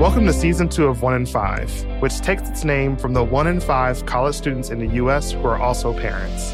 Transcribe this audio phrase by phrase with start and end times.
[0.00, 3.46] Welcome to season two of One in Five, which takes its name from the one
[3.46, 5.32] in five college students in the U.S.
[5.32, 6.52] who are also parents.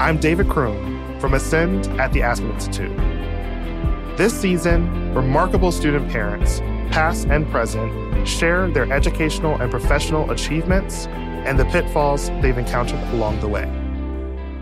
[0.00, 2.96] I'm David Croom from Ascend at the Aspen Institute.
[4.16, 6.60] This season, remarkable student parents,
[6.90, 11.06] past and present, share their educational and professional achievements
[11.44, 13.70] and the pitfalls they've encountered along the way.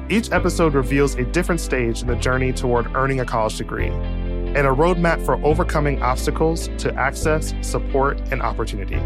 [0.09, 4.67] Each episode reveals a different stage in the journey toward earning a college degree and
[4.67, 8.97] a roadmap for overcoming obstacles to access, support, and opportunity.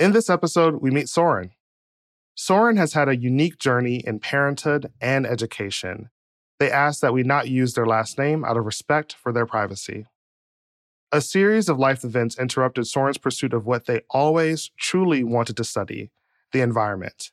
[0.00, 1.52] In this episode, we meet Soren.
[2.34, 6.10] Soren has had a unique journey in parenthood and education.
[6.58, 10.06] They asked that we not use their last name out of respect for their privacy.
[11.12, 15.64] A series of life events interrupted Soren's pursuit of what they always truly wanted to
[15.64, 16.10] study
[16.52, 17.30] the environment.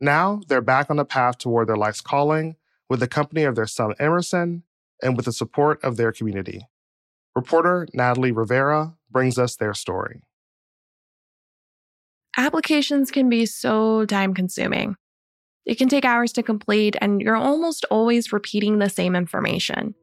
[0.00, 2.56] Now they're back on the path toward their life's calling
[2.88, 4.62] with the company of their son Emerson
[5.02, 6.66] and with the support of their community.
[7.34, 10.20] Reporter Natalie Rivera brings us their story.
[12.36, 14.96] Applications can be so time consuming.
[15.68, 19.94] It can take hours to complete, and you're almost always repeating the same information.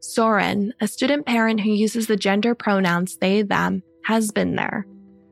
[0.00, 4.84] Soren, a student parent who uses the gender pronouns they, them, has been there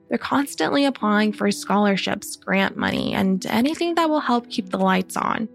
[0.08, 5.16] they're constantly applying for scholarships, grant money, and anything that will help keep the lights
[5.16, 5.48] on.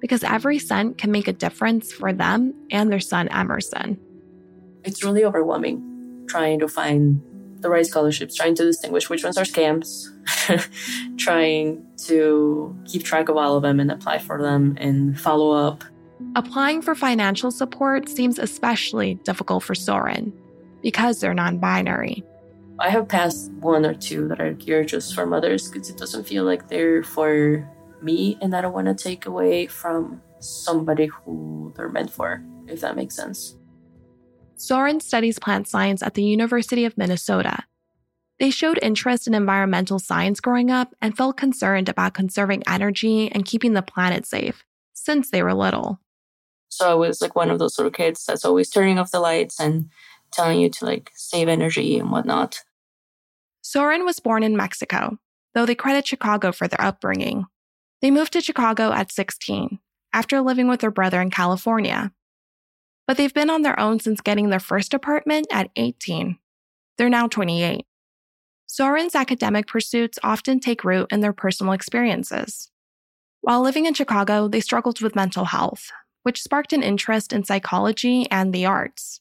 [0.00, 3.98] Because every cent can make a difference for them and their son, Emerson.
[4.84, 7.22] It's really overwhelming trying to find
[7.60, 10.08] the right scholarships, trying to distinguish which ones are scams,
[11.18, 15.84] trying to keep track of all of them and apply for them and follow up.
[16.34, 20.32] Applying for financial support seems especially difficult for Soren
[20.82, 22.24] because they're non binary.
[22.78, 26.24] I have passed one or two that are geared just for mothers because it doesn't
[26.24, 27.66] feel like they're for
[28.02, 32.80] me and I don't want to take away from somebody who they're meant for, if
[32.80, 33.56] that makes sense.
[34.56, 37.64] Soren studies plant science at the University of Minnesota.
[38.38, 43.44] They showed interest in environmental science growing up and felt concerned about conserving energy and
[43.44, 46.00] keeping the planet safe since they were little.
[46.68, 49.60] So I was like one of those little kids that's always turning off the lights
[49.60, 49.88] and
[50.32, 52.60] telling you to like save energy and whatnot.
[53.62, 55.18] Soren was born in Mexico,
[55.54, 57.46] though they credit Chicago for their upbringing.
[58.02, 59.78] They moved to Chicago at 16,
[60.12, 62.12] after living with their brother in California.
[63.06, 66.38] But they've been on their own since getting their first apartment at 18.
[66.98, 67.84] They're now 28.
[68.66, 72.70] Soren's academic pursuits often take root in their personal experiences.
[73.40, 75.92] While living in Chicago, they struggled with mental health,
[76.24, 79.20] which sparked an interest in psychology and the arts.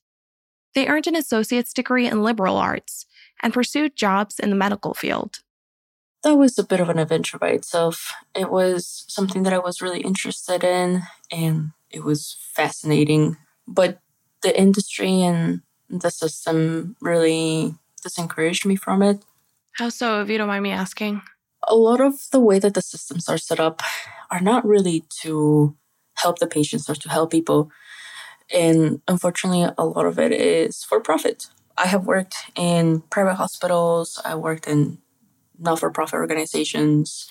[0.73, 3.06] They earned an associate's degree in liberal arts
[3.44, 5.40] and pursued jobs in the medical field.
[6.23, 8.12] That was a bit of an adventure by itself.
[8.34, 13.38] It was something that I was really interested in and it was fascinating.
[13.68, 14.00] But
[14.42, 19.24] the industry and the system really disencouraged me from it.
[19.74, 21.22] How so, if you don't mind me asking?
[21.68, 23.81] A lot of the way that the systems are set up
[24.31, 25.76] are not really to
[26.16, 27.72] help the patients or to help people.
[28.53, 31.47] And unfortunately, a lot of it is for profit.
[31.78, 35.00] I have worked in private hospitals, I worked in
[35.58, 37.30] not for profit organizations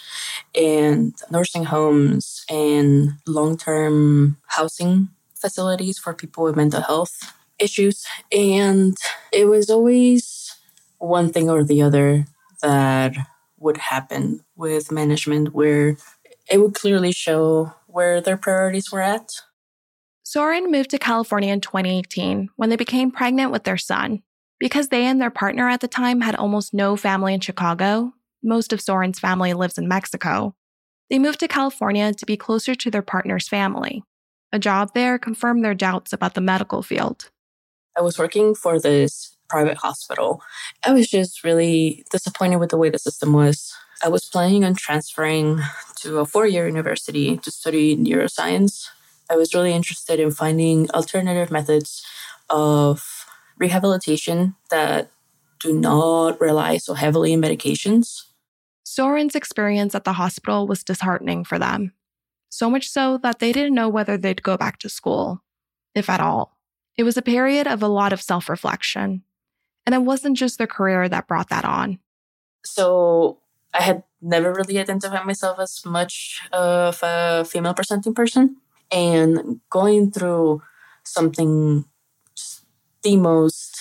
[0.54, 5.08] and nursing homes and long term housing
[5.44, 8.06] facilities for people with mental health issues.
[8.32, 8.96] And
[9.30, 10.56] it was always
[10.96, 12.24] one thing or the other
[12.62, 13.14] that
[13.58, 15.98] would happen with management where
[16.50, 19.28] it would clearly show where their priorities were at.
[20.22, 24.22] Soren moved to California in 2018 when they became pregnant with their son.
[24.58, 28.72] Because they and their partner at the time had almost no family in Chicago, most
[28.72, 30.54] of Soren's family lives in Mexico,
[31.10, 34.02] they moved to California to be closer to their partner's family.
[34.54, 37.28] A job there confirmed their doubts about the medical field.
[37.98, 40.42] I was working for this private hospital.
[40.86, 43.74] I was just really disappointed with the way the system was.
[44.00, 45.58] I was planning on transferring
[46.02, 48.90] to a four year university to study neuroscience.
[49.28, 52.06] I was really interested in finding alternative methods
[52.48, 53.26] of
[53.58, 55.10] rehabilitation that
[55.58, 58.22] do not rely so heavily on medications.
[58.84, 61.92] Soren's experience at the hospital was disheartening for them,
[62.54, 65.42] so much so that they didn't know whether they'd go back to school,
[65.94, 66.56] if at all.
[66.96, 69.22] It was a period of a lot of self reflection,
[69.84, 71.98] and it wasn't just their career that brought that on.
[72.64, 73.38] So
[73.72, 78.56] I had never really identified myself as much of a female presenting person,
[78.90, 80.62] and going through
[81.02, 81.84] something
[82.36, 82.64] just
[83.02, 83.80] the most,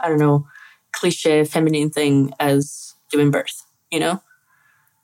[0.00, 0.46] I don't know,
[0.92, 4.22] cliche feminine thing as giving birth, you know?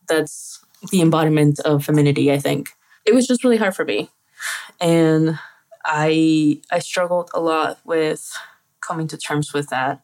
[0.08, 2.70] That's the embodiment of femininity, I think.
[3.06, 4.10] It was just really hard for me.
[4.80, 5.38] And
[5.84, 8.32] I I struggled a lot with
[8.80, 10.02] coming to terms with that.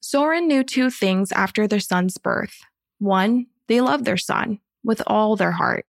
[0.00, 2.60] Soren knew two things after their son's birth.
[2.98, 5.86] One, they loved their son with all their heart.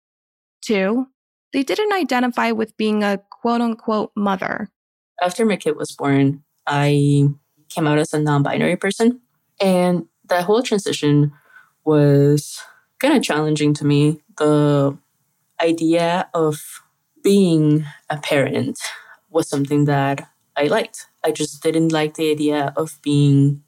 [0.61, 1.07] Two,
[1.53, 4.69] they didn't identify with being a quote unquote mother.
[5.21, 7.27] After my kid was born, I
[7.69, 9.21] came out as a non binary person.
[9.59, 11.33] And that whole transition
[11.83, 12.59] was
[12.99, 14.21] kind of challenging to me.
[14.37, 14.97] The
[15.61, 16.81] idea of
[17.23, 18.79] being a parent
[19.29, 21.07] was something that I liked.
[21.23, 23.63] I just didn't like the idea of being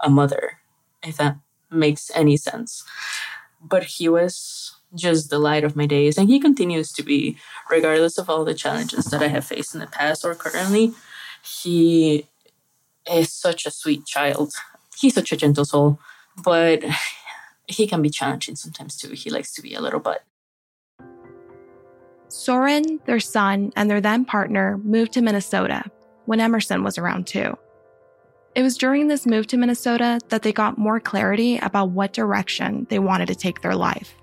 [0.00, 0.58] a mother,
[1.02, 1.36] if that
[1.70, 2.84] makes any sense.
[3.60, 7.36] But he was just the light of my days, and he continues to be,
[7.70, 10.92] regardless of all the challenges that I have faced in the past or currently.
[11.42, 12.28] He
[13.10, 14.52] is such a sweet child.
[14.96, 15.98] He's such a gentle soul,
[16.42, 16.84] but
[17.66, 19.12] he can be challenging sometimes too.
[19.12, 20.24] He likes to be a little butt.
[22.28, 25.84] Soren, their son, and their then partner moved to Minnesota
[26.26, 27.56] when Emerson was around two.
[28.54, 32.86] It was during this move to Minnesota that they got more clarity about what direction
[32.90, 34.14] they wanted to take their life.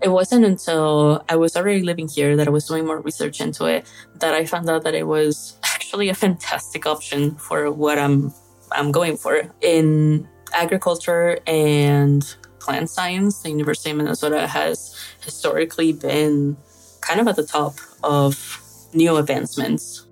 [0.00, 3.64] It wasn't until I was already living here that I was doing more research into
[3.64, 3.90] it
[4.20, 8.32] that I found out that it was actually a fantastic option for what I'm
[8.70, 12.22] I'm going for in agriculture and
[12.60, 13.40] plant science.
[13.40, 14.94] The University of Minnesota has
[15.24, 16.56] historically been
[17.00, 18.60] kind of at the top of
[18.92, 20.06] new advancements.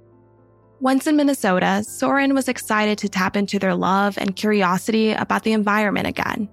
[0.81, 5.53] Once in Minnesota, Soren was excited to tap into their love and curiosity about the
[5.53, 6.49] environment again.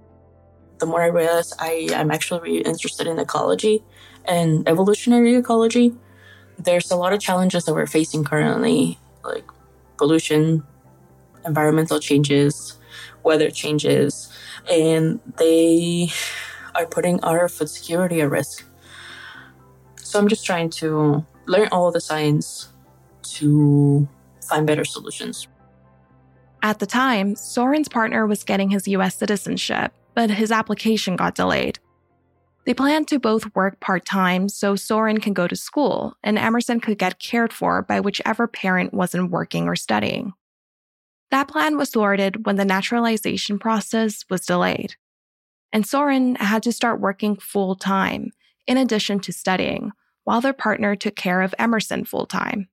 [0.80, 3.84] The more I realized I, am actually really interested in ecology
[4.26, 5.94] and evolutionary ecology,
[6.58, 9.46] there's a lot of challenges that we're facing currently, like
[9.98, 10.64] pollution,
[11.46, 12.78] environmental changes,
[13.24, 14.32] weather changes,
[14.70, 16.10] and they
[16.76, 18.66] are putting our food security at risk.
[20.14, 22.70] So I'm just trying to learn all the science
[23.24, 24.08] to
[24.48, 25.48] find better solutions.
[26.62, 31.80] At the time, Soren's partner was getting his US citizenship, but his application got delayed.
[32.68, 36.80] They planned to both work part time so Soren can go to school and Emerson
[36.80, 40.34] could get cared for by whichever parent wasn't working or studying.
[41.32, 44.94] That plan was thwarted when the naturalization process was delayed.
[45.72, 48.30] And Soren had to start working full time,
[48.68, 49.92] in addition to studying,
[50.24, 52.70] while their partner took care of Emerson full time.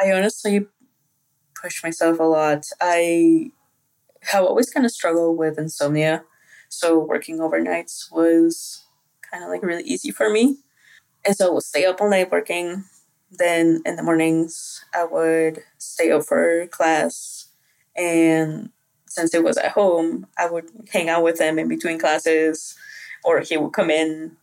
[0.00, 0.66] I honestly
[1.60, 2.66] push myself a lot.
[2.80, 3.50] I
[4.22, 6.24] have always kind of struggled with insomnia.
[6.68, 8.84] So working overnights was
[9.30, 10.58] kind of like really easy for me.
[11.26, 12.84] And so I would stay up all night working.
[13.30, 17.48] Then in the mornings, I would stay up for class.
[17.96, 18.70] And
[19.06, 22.76] since it was at home, I would hang out with him in between classes,
[23.24, 24.36] or he would come in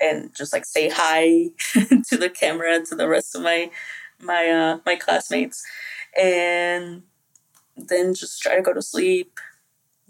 [0.00, 1.50] and just like say hi
[2.08, 3.70] to the camera to the rest of my
[4.20, 5.64] my uh, my classmates,
[6.18, 7.02] and
[7.76, 9.38] then just try to go to sleep,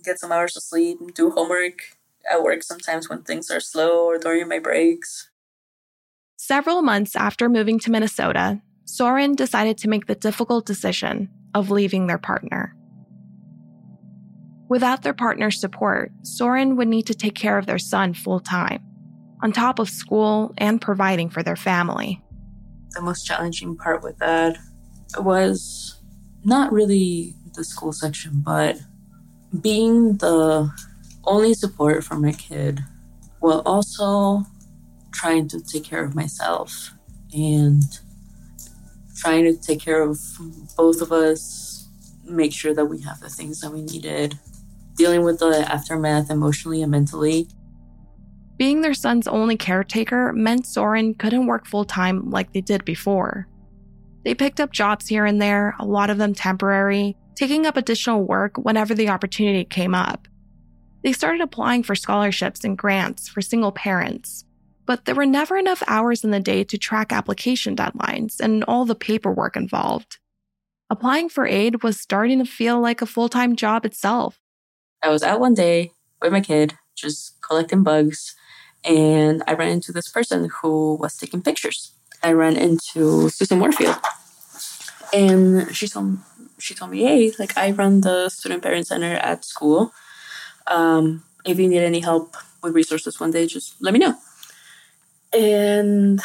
[0.04, 1.80] get some hours of sleep, do homework
[2.30, 5.30] at work sometimes when things are slow or during my breaks.
[6.36, 12.06] Several months after moving to Minnesota, Soren decided to make the difficult decision of leaving
[12.06, 12.76] their partner.
[14.68, 18.82] Without their partner's support, Soren would need to take care of their son full time,
[19.42, 22.22] on top of school and providing for their family
[22.96, 24.56] the most challenging part with that
[25.18, 26.00] was
[26.44, 28.78] not really the school section, but
[29.60, 30.70] being the
[31.24, 32.80] only support for my kid
[33.40, 34.44] while also
[35.12, 36.92] trying to take care of myself
[37.32, 37.82] and
[39.16, 40.18] trying to take care of
[40.76, 41.88] both of us,
[42.24, 44.38] make sure that we have the things that we needed,
[44.94, 47.48] dealing with the aftermath emotionally and mentally.
[48.58, 53.46] Being their son's only caretaker meant Soren couldn't work full time like they did before.
[54.24, 58.24] They picked up jobs here and there, a lot of them temporary, taking up additional
[58.24, 60.26] work whenever the opportunity came up.
[61.04, 64.44] They started applying for scholarships and grants for single parents,
[64.86, 68.84] but there were never enough hours in the day to track application deadlines and all
[68.84, 70.18] the paperwork involved.
[70.88, 74.40] Applying for aid was starting to feel like a full time job itself.
[75.02, 78.34] I was out one day with my kid, just collecting bugs,
[78.86, 81.92] and I ran into this person who was taking pictures.
[82.22, 83.96] I ran into Susan Warfield,
[85.12, 86.18] and she told
[86.58, 89.92] she told me, "Hey, like I run the student parent center at school.
[90.66, 94.14] Um, if you need any help with resources one day, just let me know."
[95.32, 96.20] And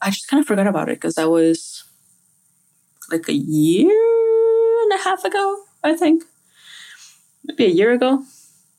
[0.00, 1.84] I just kind of forgot about it because that was
[3.10, 3.90] like a year
[4.82, 6.24] and a half ago, I think.
[7.44, 8.24] Maybe a year ago.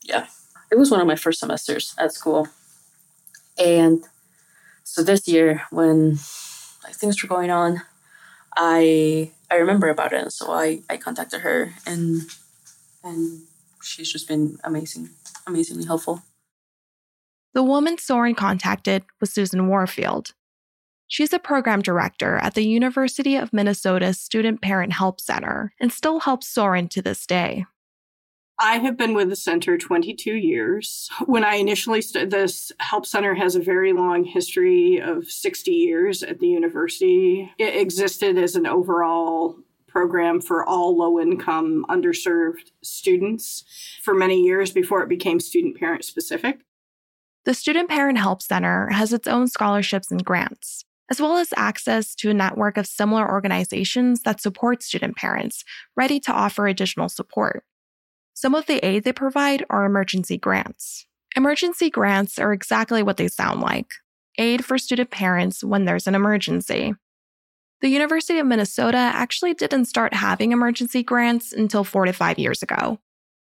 [0.03, 0.27] Yeah.
[0.71, 2.47] It was one of my first semesters at school.
[3.61, 4.03] And
[4.83, 6.17] so this year when
[6.83, 7.81] like things were going on,
[8.57, 12.21] I I remember about it and so I, I contacted her and
[13.03, 13.41] and
[13.81, 15.09] she's just been amazing,
[15.47, 16.23] amazingly helpful.
[17.53, 20.33] The woman Soren contacted was Susan Warfield.
[21.07, 26.21] She's a program director at the University of Minnesota's Student Parent Help Center and still
[26.21, 27.65] helps Soren to this day.
[28.63, 31.09] I have been with the center 22 years.
[31.25, 36.21] When I initially started, this help center has a very long history of 60 years
[36.21, 37.51] at the university.
[37.57, 39.55] It existed as an overall
[39.87, 43.63] program for all low income, underserved students
[44.03, 46.59] for many years before it became student parent specific.
[47.45, 52.15] The Student Parent Help Center has its own scholarships and grants as well as access
[52.15, 55.65] to a network of similar organizations that support student parents
[55.97, 57.65] ready to offer additional support.
[58.41, 61.05] Some of the aid they provide are emergency grants.
[61.35, 63.91] Emergency grants are exactly what they sound like
[64.39, 66.95] aid for student parents when there's an emergency.
[67.81, 72.63] The University of Minnesota actually didn't start having emergency grants until four to five years
[72.63, 72.97] ago.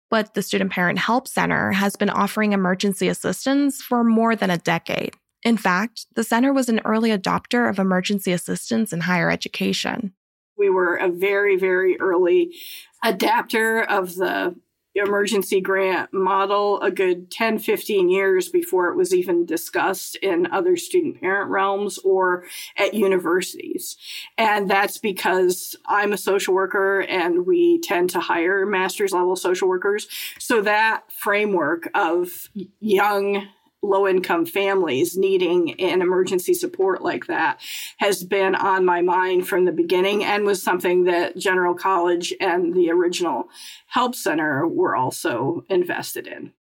[0.10, 4.60] But the Student Parent Help Center has been offering emergency assistance for more than a
[4.60, 5.18] decade.
[5.44, 10.14] In fact, the center was an early adopter of emergency assistance in higher education.
[10.58, 12.56] We were a very, very early
[13.04, 14.56] adapter of the
[14.96, 20.78] emergency grant model a good 10, 15 years before it was even discussed in other
[20.78, 22.46] student parent realms or
[22.78, 23.98] at universities.
[24.38, 29.68] And that's because I'm a social worker and we tend to hire master's level social
[29.68, 30.08] workers.
[30.40, 32.50] So that framework of
[32.80, 33.48] young
[33.86, 37.60] low income families needing an emergency support like that
[37.98, 42.74] has been on my mind from the beginning and was something that General College and
[42.74, 43.50] the original
[43.88, 46.52] Help Center were also invested in.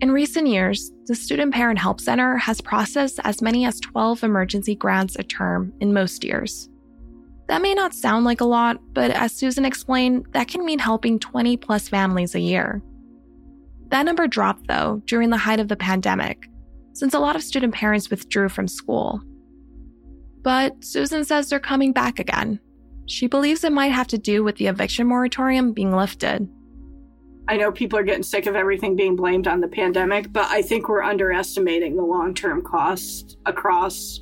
[0.00, 4.74] In recent years, the Student Parent Help Center has processed as many as 12 emergency
[4.74, 6.70] grants a term in most years.
[7.48, 11.18] That may not sound like a lot, but as Susan explained, that can mean helping
[11.18, 12.80] 20 plus families a year.
[13.90, 16.48] That number dropped, though, during the height of the pandemic,
[16.92, 19.20] since a lot of student parents withdrew from school.
[20.42, 22.60] But Susan says they're coming back again.
[23.06, 26.48] She believes it might have to do with the eviction moratorium being lifted.
[27.48, 30.62] I know people are getting sick of everything being blamed on the pandemic, but I
[30.62, 34.20] think we're underestimating the long term costs across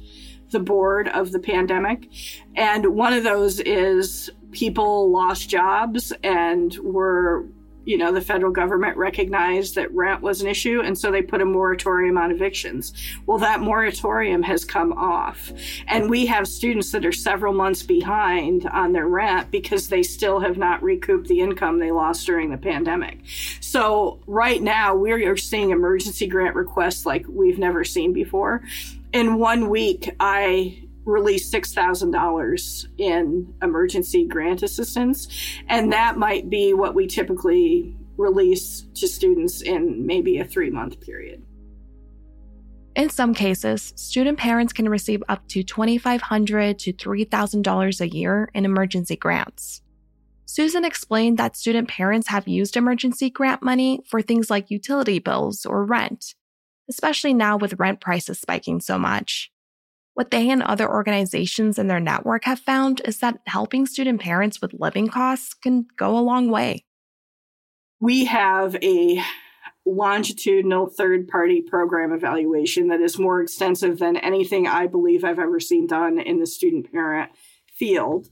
[0.51, 2.09] the board of the pandemic.
[2.57, 7.47] And one of those is people lost jobs and were
[7.89, 11.41] you know, the federal government recognized that rent was an issue, and so they put
[11.41, 12.93] a moratorium on evictions.
[13.25, 15.51] Well, that moratorium has come off,
[15.87, 20.39] and we have students that are several months behind on their rent because they still
[20.41, 23.21] have not recouped the income they lost during the pandemic.
[23.61, 28.63] So, right now, we are seeing emergency grant requests like we've never seen before.
[29.15, 35.29] In one week, I release $6,000 in emergency grant assistance.
[35.69, 41.01] And that might be what we typically release to students in maybe a three month
[41.01, 41.43] period.
[42.95, 48.65] In some cases, student parents can receive up to $2,500 to $3,000 a year in
[48.65, 49.83] emergency grants.
[50.47, 55.65] Susan explained that student parents have used emergency grant money for things like utility bills
[55.65, 56.35] or rent,
[56.91, 59.53] especially now with rent prices spiking so much.
[60.19, 64.61] What they and other organizations in their network have found is that helping student parents
[64.61, 66.85] with living costs can go a long way.
[68.01, 69.23] We have a
[69.87, 75.61] longitudinal third party program evaluation that is more extensive than anything I believe I've ever
[75.61, 77.31] seen done in the student parent
[77.77, 78.29] field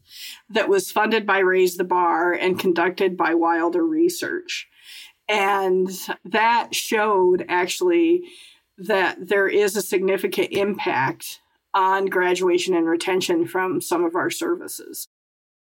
[0.50, 4.66] that was funded by Raise the Bar and conducted by Wilder Research.
[5.28, 5.88] And
[6.24, 8.22] that showed actually
[8.76, 11.42] that there is a significant impact
[11.76, 15.06] on graduation and retention from some of our services.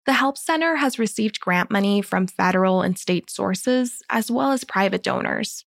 [0.06, 4.64] The Help Center has received grant money from federal and state sources, as well as
[4.64, 5.66] private donors.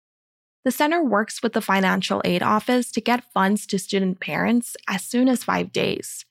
[0.64, 5.04] The center works with the Financial Aid Office to get funds to student parents as
[5.04, 6.26] soon as five days.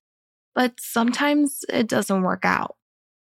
[0.55, 2.78] But sometimes it doesn't work out.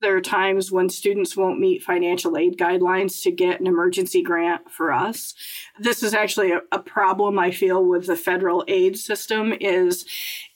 [0.02, 4.68] There are times when students won't meet financial aid guidelines to get an emergency grant
[4.68, 5.32] for us.
[5.78, 10.04] This is actually a, a problem I feel with the federal aid system is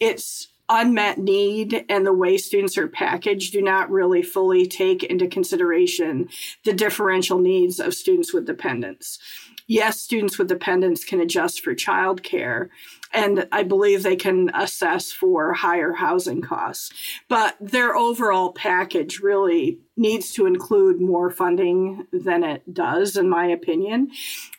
[0.01, 5.29] it's unmet need and the way students are packaged do not really fully take into
[5.29, 6.29] consideration
[6.65, 9.21] the differential needs of students with dependents
[9.67, 12.69] yes, students with dependents can adjust for childcare,
[13.13, 16.93] and I believe they can assess for higher housing costs.
[17.29, 23.47] But their overall package really needs to include more funding than it does, in my
[23.47, 24.11] opinion.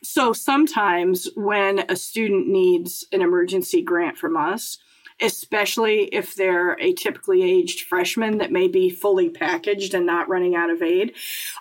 [0.02, 4.78] So sometimes when a student needs an emergency grant from us,
[5.20, 10.54] especially if they're a typically aged freshman that may be fully packaged and not running
[10.54, 11.14] out of aid.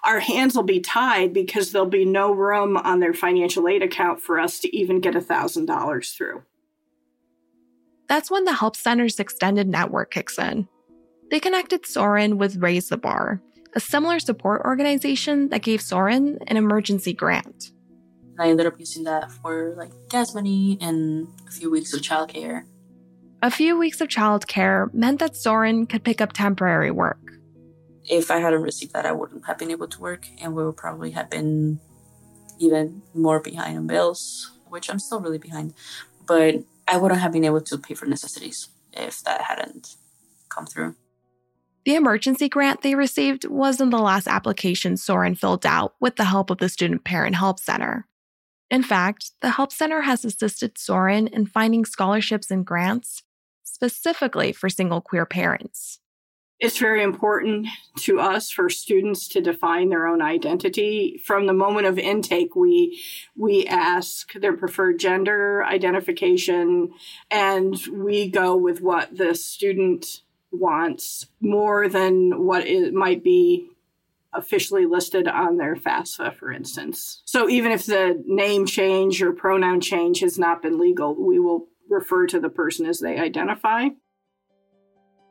[0.03, 4.21] Our hands will be tied because there'll be no room on their financial aid account
[4.21, 6.43] for us to even get $1,000 through.
[8.07, 10.67] That's when the Help Center's extended network kicks in.
[11.29, 13.41] They connected Soren with Raise the Bar,
[13.73, 17.71] a similar support organization that gave Soren an emergency grant.
[18.39, 22.63] I ended up using that for like gas money and a few weeks of childcare.
[23.43, 27.19] A few weeks of childcare meant that Soren could pick up temporary work.
[28.09, 30.77] If I hadn't received that, I wouldn't have been able to work, and we would
[30.77, 31.79] probably have been
[32.57, 35.75] even more behind on bills, which I'm still really behind.
[36.25, 39.97] But I wouldn't have been able to pay for necessities if that hadn't
[40.49, 40.95] come through.
[41.85, 46.49] The emergency grant they received wasn't the last application Soren filled out with the help
[46.49, 48.07] of the Student Parent Help Center.
[48.71, 53.21] In fact, the Help Center has assisted Soren in finding scholarships and grants
[53.77, 55.99] specifically for single queer parents.
[56.59, 57.67] It's very important
[57.97, 61.21] to us for students to define their own identity.
[61.23, 62.99] From the moment of intake, we
[63.35, 66.89] we ask their preferred gender identification,
[67.29, 73.69] and we go with what the student wants more than what it might be
[74.33, 77.21] officially listed on their FAFSA, for instance.
[77.25, 81.67] So even if the name change or pronoun change has not been legal, we will
[81.89, 83.89] refer to the person as they identify.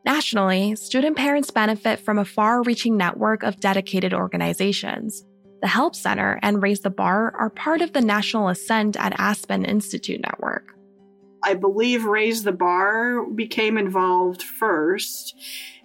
[0.05, 5.25] Nationally, student parents benefit from a far reaching network of dedicated organizations.
[5.63, 9.65] The Help Center and Raise the Bar are part of the National Ascend at Aspen
[9.65, 10.75] Institute network.
[11.43, 15.35] I believe Raise the Bar became involved first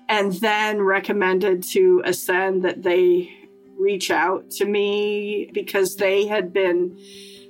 [0.07, 3.31] and then recommended to Ascend that they
[3.77, 6.95] reach out to me because they had been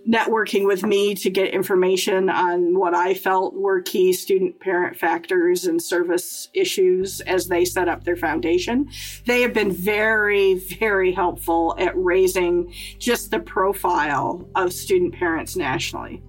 [0.08, 5.66] networking with me to get information on what I felt were key student parent factors
[5.66, 8.90] and service issues as they set up their foundation.
[9.26, 16.24] They have been very, very helpful at raising just the profile of student parents nationally.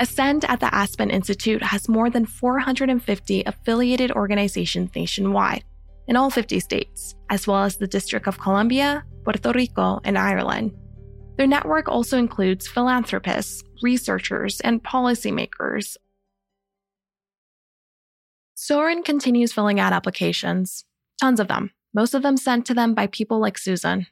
[0.00, 5.62] Ascend at the Aspen Institute has more than 450 affiliated organizations nationwide
[6.08, 10.72] in all 50 states, as well as the District of Columbia, Puerto Rico, and Ireland.
[11.36, 15.96] Their network also includes philanthropists, researchers, and policymakers.
[18.54, 20.84] Soren continues filling out applications,
[21.20, 24.06] tons of them, most of them sent to them by people like Susan.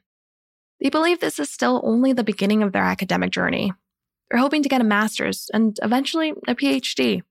[0.81, 3.71] They believe this is still only the beginning of their academic journey.
[4.29, 7.21] They're hoping to get a master's and eventually a PhD.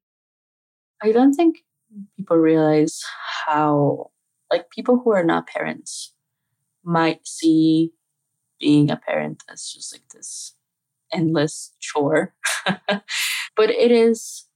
[1.02, 1.58] I don't think
[2.16, 3.02] people realize
[3.46, 4.10] how,
[4.50, 6.14] like, people who are not parents
[6.84, 7.92] might see
[8.60, 10.54] being a parent as just like this
[11.12, 12.34] endless chore.
[12.86, 14.46] but it is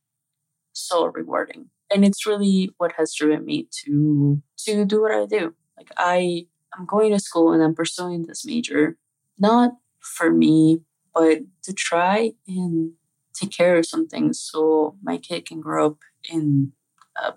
[0.72, 1.70] so rewarding.
[1.92, 5.54] And it's really what has driven me to to do what I do.
[5.76, 8.96] Like I I'm going to school and I'm pursuing this major,
[9.38, 10.80] not for me,
[11.14, 12.92] but to try and
[13.34, 16.72] take care of something so my kid can grow up in
[17.16, 17.34] a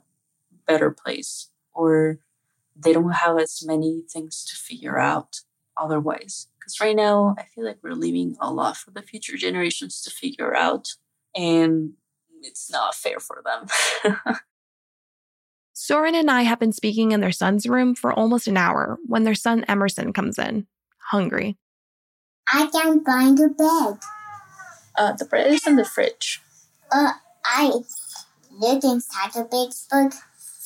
[0.65, 2.19] better place or
[2.75, 5.41] they don't have as many things to figure out
[5.79, 6.47] otherwise.
[6.59, 10.09] Because right now, I feel like we're leaving a lot for the future generations to
[10.09, 10.89] figure out,
[11.35, 11.93] and
[12.41, 14.15] it's not fair for them.
[15.73, 19.23] Soren and I have been speaking in their son's room for almost an hour when
[19.23, 20.65] their son Emerson comes in,
[20.97, 21.57] hungry.
[22.51, 23.99] I can't find the bed.
[24.97, 26.41] Uh, the bread is in the fridge.
[26.91, 27.11] Uh,
[27.45, 27.71] I
[28.51, 30.13] looked inside the big book.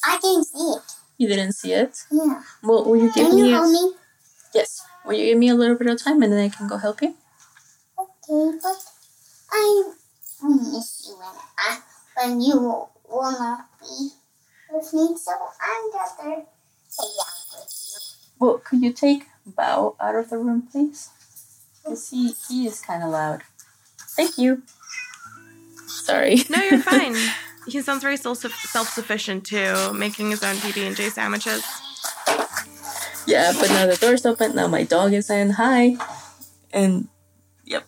[0.05, 0.81] I didn't see it.
[1.17, 1.99] You didn't see it?
[2.09, 2.41] Yeah.
[2.63, 3.49] Well, will you give Can me?
[3.49, 3.93] you a- hold me?
[4.53, 4.81] Yes.
[5.05, 7.01] Will you give me a little bit of time and then I can go help
[7.01, 7.15] you?
[7.99, 8.83] Okay, but
[9.51, 9.91] I
[10.43, 11.79] miss you when I
[12.17, 14.09] when you will not be
[14.71, 16.45] with me, so I'm just there
[16.99, 17.99] hang out with you.
[18.39, 21.09] Well, could you take Bao out of the room, please?
[21.83, 23.41] Because he, he is kind of loud.
[24.15, 24.63] Thank you.
[25.87, 26.43] Sorry.
[26.49, 27.15] No, you're fine.
[27.67, 31.63] he sounds very self sufficient too, making his own PB and J sandwiches.
[33.25, 34.55] Yeah, but now the door's open.
[34.55, 35.51] Now my dog is in.
[35.51, 35.95] Hi.
[36.73, 37.07] And
[37.65, 37.85] yep,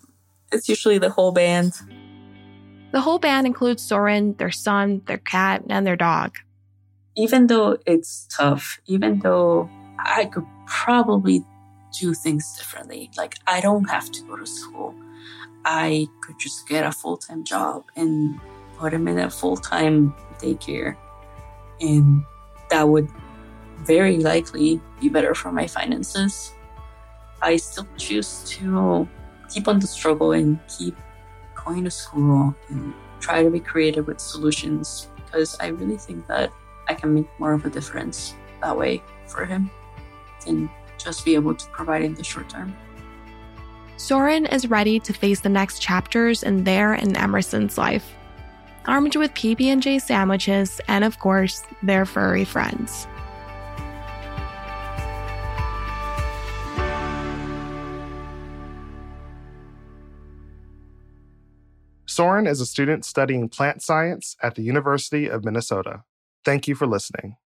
[0.52, 1.74] it's usually the whole band.
[2.91, 6.38] The whole band includes Soren, their son, their cat, and their dog.
[7.15, 9.69] Even though it's tough, even though
[10.00, 11.43] I could probably
[12.00, 14.96] do things differently, like I don't have to go to school.
[15.65, 18.39] I could just get a full time job and
[18.78, 20.96] put him in a full time daycare.
[21.80, 22.24] And
[22.69, 23.10] that would
[23.86, 26.54] very likely be better for my finances.
[27.41, 29.08] I still choose to
[29.50, 30.96] keep on the struggle and keep
[31.56, 36.52] going to school and try to be creative with solutions because I really think that
[36.88, 39.69] I can make more of a difference that way for him
[40.46, 42.76] than just be able to provide in the short term.
[43.98, 48.13] Soren is ready to face the next chapters in their and Emerson's life,
[48.86, 53.08] armed with PB&J sandwiches and of course, their furry friends.
[62.13, 66.04] Soren is a student studying plant science at the University of Minnesota.
[66.45, 67.38] Thank you for listening.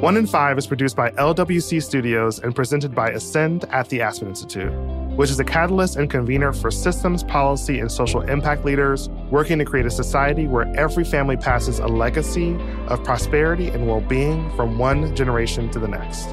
[0.00, 4.28] One in Five is produced by LWC Studios and presented by Ascend at the Aspen
[4.28, 4.72] Institute,
[5.16, 9.64] which is a catalyst and convener for systems, policy, and social impact leaders working to
[9.64, 14.78] create a society where every family passes a legacy of prosperity and well being from
[14.78, 16.28] one generation to the next.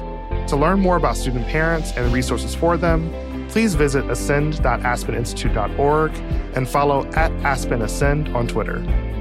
[0.50, 3.12] To learn more about student parents and resources for them,
[3.50, 6.12] please visit ascend.aspeninstitute.org
[6.54, 8.78] and follow at Aspen Ascend on Twitter.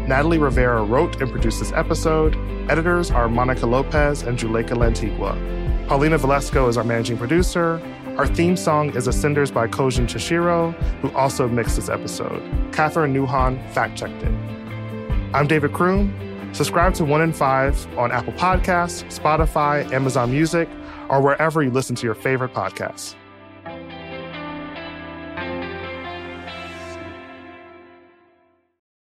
[0.08, 2.36] Natalie Rivera wrote and produced this episode.
[2.70, 5.88] Editors are Monica Lopez and Juleyka Lantigua.
[5.88, 7.82] Paulina Velasco is our managing producer.
[8.18, 12.44] Our theme song is Ascenders by Kojin Tashiro, who also mixed this episode.
[12.72, 14.32] Catherine Nouhan fact checked it.
[15.34, 16.14] I'm David Croom.
[16.54, 20.68] Subscribe to One in Five on Apple Podcasts, Spotify, Amazon Music,
[21.10, 23.16] or wherever you listen to your favorite podcasts.